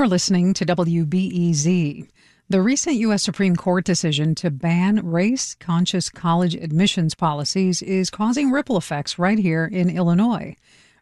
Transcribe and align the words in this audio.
You're 0.00 0.08
listening 0.08 0.54
to 0.54 0.64
WBEZ. 0.64 2.08
The 2.48 2.62
recent 2.62 2.96
U.S. 2.96 3.22
Supreme 3.22 3.54
Court 3.54 3.84
decision 3.84 4.34
to 4.36 4.50
ban 4.50 5.06
race 5.06 5.54
conscious 5.60 6.08
college 6.08 6.54
admissions 6.54 7.14
policies 7.14 7.82
is 7.82 8.08
causing 8.08 8.50
ripple 8.50 8.78
effects 8.78 9.18
right 9.18 9.38
here 9.38 9.66
in 9.66 9.90
Illinois. 9.90 10.56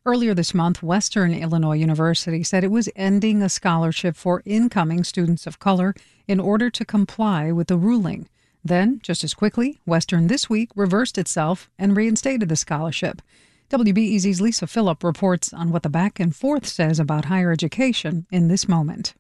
Earlier 0.05 0.35
this 0.35 0.53
month, 0.53 0.83
Western 0.83 1.33
Illinois 1.33 1.77
University 1.77 2.43
said 2.43 2.65
it 2.65 2.73
was 2.73 2.89
ending 2.97 3.41
a 3.41 3.49
scholarship 3.49 4.17
for 4.17 4.43
incoming 4.45 5.05
students 5.05 5.47
of 5.47 5.61
color 5.61 5.95
in 6.27 6.41
order 6.41 6.69
to 6.69 6.85
comply 6.85 7.53
with 7.53 7.69
the 7.69 7.77
ruling. 7.77 8.29
Then, 8.65 8.99
just 9.01 9.23
as 9.23 9.33
quickly, 9.33 9.79
Western 9.87 10.27
this 10.27 10.51
week 10.51 10.71
reversed 10.75 11.19
itself 11.19 11.71
and 11.79 11.97
reinstated 11.97 12.49
the 12.49 12.57
scholarship. 12.57 13.23
WBEZ's 13.71 14.41
Lisa 14.41 14.67
Philip 14.67 15.05
reports 15.05 15.53
on 15.53 15.71
what 15.71 15.83
the 15.83 15.91
back 15.91 16.19
and 16.19 16.35
forth 16.35 16.67
says 16.67 16.99
about 16.99 17.27
higher 17.27 17.53
education 17.53 18.27
in 18.33 18.49
this 18.49 18.67
moment. 18.67 19.13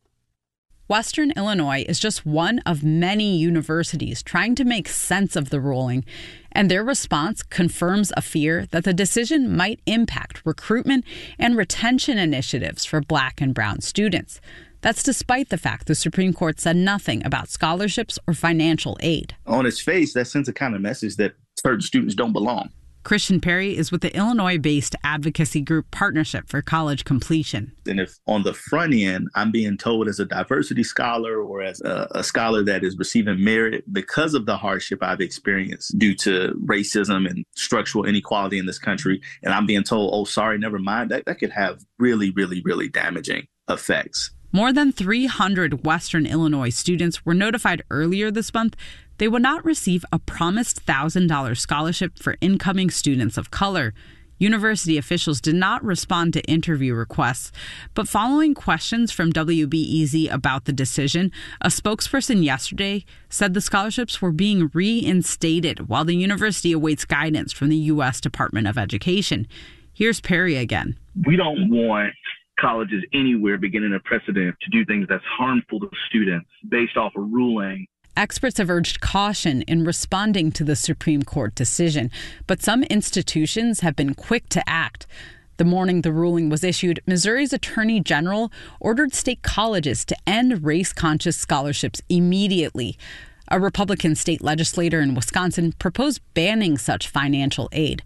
Western 0.89 1.33
Illinois 1.33 1.85
is 1.87 2.01
just 2.01 2.25
one 2.25 2.61
of 2.61 2.83
many 2.83 3.37
universities 3.37 4.23
trying 4.23 4.55
to 4.55 4.65
make 4.65 4.89
sense 4.89 5.37
of 5.37 5.51
the 5.51 5.61
ruling, 5.61 6.03
and 6.51 6.71
their 6.71 6.83
response 6.83 7.43
confirms 7.43 8.11
a 8.17 8.23
fear 8.23 8.65
that 8.71 8.85
the 8.85 8.95
decision 8.95 9.55
might 9.55 9.81
impact 9.85 10.41
recruitment 10.47 11.05
and 11.39 11.55
retention 11.55 12.17
initiatives 12.17 12.87
for 12.87 13.03
black 13.03 13.43
and 13.43 13.53
brown 13.53 13.83
students. 13.83 14.41
That's 14.81 15.03
despite 15.03 15.51
the 15.51 15.59
fact 15.59 15.89
the 15.89 15.95
Supreme 15.95 16.33
Court 16.33 16.59
said 16.59 16.77
nothing 16.77 17.23
about 17.23 17.51
scholarships 17.51 18.19
or 18.27 18.33
financial 18.33 18.97
aid. 19.01 19.37
On 19.47 19.67
its 19.67 19.79
face, 19.79 20.15
that 20.15 20.25
sends 20.25 20.49
a 20.49 20.55
kind 20.55 20.75
of 20.75 20.81
message 20.81 21.17
that 21.17 21.35
certain 21.59 21.83
students 21.83 22.15
don't 22.15 22.33
belong. 22.33 22.71
Christian 23.09 23.41
Perry 23.41 23.75
is 23.75 23.91
with 23.91 24.03
the 24.03 24.15
Illinois 24.15 24.59
based 24.59 24.95
advocacy 25.03 25.63
group 25.63 25.91
Partnership 25.91 26.47
for 26.47 26.61
College 26.61 27.05
Completion. 27.05 27.73
And 27.87 28.01
if 28.01 28.19
on 28.27 28.43
the 28.43 28.53
front 28.53 28.93
end, 28.93 29.29
I'm 29.35 29.51
being 29.51 29.79
told 29.79 30.09
as 30.09 30.21
a 30.21 30.27
diversity 30.27 30.83
scholar 30.83 31.41
or 31.41 31.63
as 31.63 31.81
a, 31.81 32.07
a, 32.11 32.23
scholar 32.23 32.63
that 32.65 32.85
is 32.85 32.99
receiving 32.99 33.43
merit 33.43 33.91
because 33.91 34.35
of 34.35 34.45
the 34.45 34.59
hardship 34.59 34.99
I've 35.03 35.23
experienced 35.23 35.99
due 35.99 36.15
to 36.17 36.53
racism 36.63 37.27
and 37.27 37.47
structural 37.57 38.05
inequality 38.05 38.59
in 38.59 38.67
this 38.67 38.79
country, 38.79 39.23
and 39.43 39.55
I'm 39.55 39.65
being 39.65 39.85
told, 39.85 40.11
oh, 40.13 40.25
sorry, 40.25 40.59
never 40.59 40.79
mind, 40.79 41.11
that, 41.11 41.25
that 41.25 41.39
could 41.39 41.53
have 41.53 41.81
really, 41.99 42.31
really, 42.33 42.61
really 42.63 42.91
damaging 42.91 43.47
effects. 43.71 44.33
More 44.51 44.73
than 44.73 44.93
300 44.93 45.85
Western 45.85 46.27
Illinois 46.27 46.71
students 46.71 47.25
were 47.25 47.35
notified 47.35 47.83
earlier 47.91 48.31
this 48.31 48.53
month 48.55 48.77
they 49.19 49.29
would 49.29 49.43
not 49.43 49.65
receive 49.65 50.05
a 50.13 50.19
promised 50.19 50.87
$1,000 50.87 51.59
scholarship 51.59 52.19
for 52.19 52.37
incoming 52.41 52.89
students 52.89 53.37
of 53.37 53.51
color. 53.51 53.93
University 54.39 54.97
officials 54.97 55.41
did 55.41 55.57
not 55.57 55.85
respond 55.85 56.33
to 56.33 56.43
interview 56.45 56.95
requests, 56.95 57.51
but 57.95 58.07
following 58.07 58.55
questions 58.55 59.11
from 59.11 59.33
WBEZ 59.33 60.33
about 60.33 60.65
the 60.65 60.73
decision, 60.73 61.33
a 61.61 61.69
spokesperson 61.69 62.45
yesterday 62.45 63.05
said 63.29 63.53
the 63.53 63.61
scholarships 63.61 64.23
were 64.23 64.31
being 64.31 64.71
reinstated 64.73 65.89
while 65.89 66.05
the 66.05 66.15
university 66.15 66.71
awaits 66.71 67.05
guidance 67.05 67.53
from 67.53 67.69
the 67.69 67.77
U.S. 67.77 68.21
Department 68.21 68.69
of 68.69 68.79
Education. 68.79 69.49
Here's 69.93 70.21
Perry 70.21 70.55
again. 70.55 70.97
We 71.27 71.35
don't 71.35 71.69
want 71.71 72.15
colleges 72.61 73.03
anywhere 73.13 73.59
beginning 73.59 73.95
a 73.95 74.01
precedent 74.01 74.55
to 74.61 74.71
do 74.71 74.85
things 74.85 75.07
that's 75.09 75.25
harmful 75.25 75.81
to 75.81 75.89
students 76.09 76.49
based 76.69 76.97
off 76.97 77.13
a 77.17 77.21
ruling 77.21 77.87
Experts 78.19 78.59
have 78.59 78.69
urged 78.69 79.01
caution 79.01 79.63
in 79.63 79.85
responding 79.85 80.51
to 80.51 80.65
the 80.65 80.75
Supreme 80.75 81.23
Court 81.23 81.55
decision, 81.55 82.11
but 82.49 82.61
some 82.61 82.83
institutions 82.83 83.79
have 83.79 83.95
been 83.95 84.13
quick 84.13 84.49
to 84.49 84.69
act. 84.69 85.07
The 85.59 85.65
morning 85.65 86.03
the 86.03 86.13
ruling 86.13 86.49
was 86.49 86.65
issued, 86.65 86.99
Missouri's 87.07 87.53
Attorney 87.53 88.01
General 88.01 88.51
ordered 88.81 89.15
state 89.15 89.43
colleges 89.43 90.05
to 90.07 90.17
end 90.27 90.65
race 90.65 90.93
conscious 90.93 91.37
scholarships 91.37 92.03
immediately. 92.09 92.99
A 93.53 93.61
Republican 93.61 94.17
state 94.17 94.43
legislator 94.43 95.01
in 95.01 95.15
Wisconsin 95.15 95.71
proposed 95.79 96.21
banning 96.35 96.77
such 96.77 97.07
financial 97.07 97.69
aid. 97.71 98.03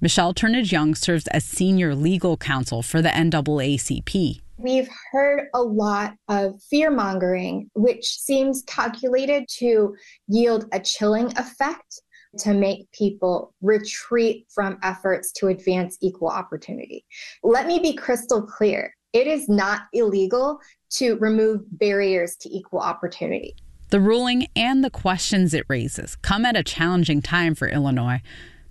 Michelle 0.00 0.32
Turnage 0.32 0.70
Young 0.70 0.94
serves 0.94 1.26
as 1.28 1.44
senior 1.44 1.92
legal 1.92 2.36
counsel 2.36 2.82
for 2.82 3.02
the 3.02 3.08
NAACP. 3.08 4.40
We've 4.56 4.88
heard 5.10 5.48
a 5.54 5.60
lot 5.60 6.14
of 6.28 6.62
fear 6.62 6.88
mongering, 6.92 7.68
which 7.74 8.06
seems 8.06 8.62
calculated 8.62 9.48
to 9.58 9.96
yield 10.28 10.66
a 10.72 10.78
chilling 10.78 11.36
effect 11.36 12.00
to 12.38 12.54
make 12.54 12.88
people 12.92 13.54
retreat 13.60 14.46
from 14.54 14.78
efforts 14.84 15.32
to 15.32 15.48
advance 15.48 15.98
equal 16.00 16.28
opportunity. 16.28 17.04
Let 17.42 17.66
me 17.66 17.80
be 17.80 17.94
crystal 17.94 18.42
clear 18.42 18.94
it 19.12 19.26
is 19.26 19.48
not 19.48 19.82
illegal 19.92 20.60
to 20.90 21.16
remove 21.16 21.62
barriers 21.72 22.36
to 22.36 22.48
equal 22.50 22.80
opportunity. 22.80 23.56
The 23.90 24.00
ruling 24.00 24.46
and 24.54 24.84
the 24.84 24.90
questions 24.90 25.54
it 25.54 25.64
raises 25.66 26.14
come 26.16 26.44
at 26.44 26.56
a 26.56 26.62
challenging 26.62 27.20
time 27.20 27.56
for 27.56 27.66
Illinois. 27.66 28.20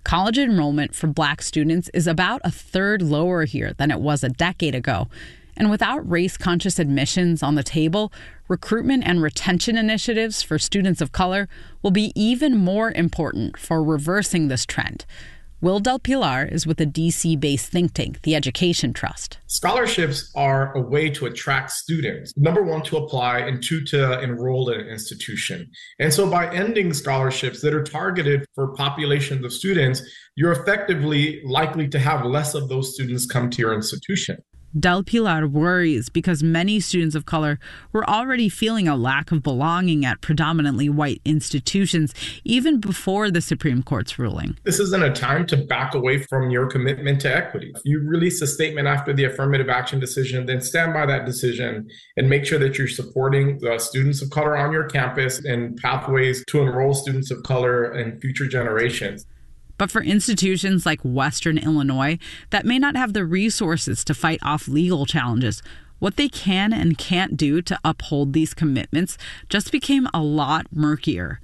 College 0.08 0.38
enrollment 0.38 0.94
for 0.94 1.06
black 1.06 1.42
students 1.42 1.90
is 1.92 2.06
about 2.06 2.40
a 2.42 2.50
third 2.50 3.02
lower 3.02 3.44
here 3.44 3.74
than 3.74 3.90
it 3.90 4.00
was 4.00 4.24
a 4.24 4.30
decade 4.30 4.74
ago. 4.74 5.06
And 5.54 5.70
without 5.70 5.98
race 6.10 6.38
conscious 6.38 6.78
admissions 6.78 7.42
on 7.42 7.56
the 7.56 7.62
table, 7.62 8.10
recruitment 8.48 9.06
and 9.06 9.20
retention 9.20 9.76
initiatives 9.76 10.40
for 10.40 10.58
students 10.58 11.02
of 11.02 11.12
color 11.12 11.46
will 11.82 11.90
be 11.90 12.10
even 12.14 12.56
more 12.56 12.90
important 12.92 13.58
for 13.58 13.84
reversing 13.84 14.48
this 14.48 14.64
trend. 14.64 15.04
Wil 15.60 15.80
Del 15.80 15.98
Pilar 15.98 16.44
is 16.44 16.68
with 16.68 16.80
a 16.80 16.86
DC 16.86 17.40
based 17.40 17.68
think 17.68 17.92
tank, 17.92 18.22
the 18.22 18.36
Education 18.36 18.92
Trust. 18.92 19.38
Scholarships 19.48 20.30
are 20.36 20.72
a 20.76 20.80
way 20.80 21.10
to 21.10 21.26
attract 21.26 21.72
students, 21.72 22.32
number 22.36 22.62
one, 22.62 22.80
to 22.82 22.96
apply, 22.96 23.40
and 23.40 23.60
two, 23.60 23.82
to 23.86 24.20
enroll 24.20 24.70
in 24.70 24.80
an 24.80 24.86
institution. 24.86 25.68
And 25.98 26.14
so 26.14 26.30
by 26.30 26.48
ending 26.54 26.94
scholarships 26.94 27.60
that 27.62 27.74
are 27.74 27.82
targeted 27.82 28.46
for 28.54 28.72
populations 28.74 29.44
of 29.44 29.52
students, 29.52 30.00
you're 30.36 30.52
effectively 30.52 31.42
likely 31.44 31.88
to 31.88 31.98
have 31.98 32.24
less 32.24 32.54
of 32.54 32.68
those 32.68 32.94
students 32.94 33.26
come 33.26 33.50
to 33.50 33.58
your 33.58 33.74
institution. 33.74 34.36
Del 34.78 35.02
Pilar 35.02 35.46
worries 35.46 36.08
because 36.08 36.42
many 36.42 36.78
students 36.78 37.14
of 37.14 37.24
color 37.24 37.58
were 37.92 38.08
already 38.08 38.48
feeling 38.48 38.86
a 38.86 38.96
lack 38.96 39.32
of 39.32 39.42
belonging 39.42 40.04
at 40.04 40.20
predominantly 40.20 40.88
white 40.88 41.22
institutions 41.24 42.14
even 42.44 42.78
before 42.78 43.30
the 43.30 43.40
Supreme 43.40 43.82
Court's 43.82 44.18
ruling. 44.18 44.58
This 44.64 44.78
isn't 44.78 45.02
a 45.02 45.12
time 45.12 45.46
to 45.46 45.56
back 45.56 45.94
away 45.94 46.22
from 46.22 46.50
your 46.50 46.66
commitment 46.66 47.20
to 47.22 47.34
equity. 47.34 47.72
If 47.74 47.82
you 47.84 48.00
release 48.00 48.42
a 48.42 48.46
statement 48.46 48.86
after 48.86 49.14
the 49.14 49.24
affirmative 49.24 49.70
action 49.70 50.00
decision, 50.00 50.46
then 50.46 50.60
stand 50.60 50.92
by 50.92 51.06
that 51.06 51.24
decision 51.24 51.88
and 52.16 52.28
make 52.28 52.44
sure 52.44 52.58
that 52.58 52.76
you're 52.76 52.88
supporting 52.88 53.58
the 53.58 53.78
students 53.78 54.20
of 54.20 54.30
color 54.30 54.56
on 54.56 54.72
your 54.72 54.84
campus 54.84 55.38
and 55.44 55.76
pathways 55.78 56.44
to 56.48 56.60
enroll 56.60 56.92
students 56.92 57.30
of 57.30 57.42
color 57.42 57.92
in 57.94 58.20
future 58.20 58.46
generations. 58.46 59.24
But 59.78 59.90
for 59.90 60.02
institutions 60.02 60.84
like 60.84 61.00
Western 61.02 61.56
Illinois 61.56 62.18
that 62.50 62.66
may 62.66 62.78
not 62.78 62.96
have 62.96 63.12
the 63.12 63.24
resources 63.24 64.04
to 64.04 64.14
fight 64.14 64.40
off 64.42 64.68
legal 64.68 65.06
challenges, 65.06 65.62
what 65.98 66.16
they 66.16 66.28
can 66.28 66.72
and 66.72 66.98
can't 66.98 67.36
do 67.36 67.62
to 67.62 67.78
uphold 67.84 68.32
these 68.32 68.54
commitments 68.54 69.16
just 69.48 69.72
became 69.72 70.08
a 70.12 70.20
lot 70.22 70.66
murkier. 70.70 71.40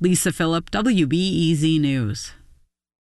Lisa 0.00 0.32
Philip, 0.32 0.70
WBEZ 0.70 1.80
News. 1.80 2.32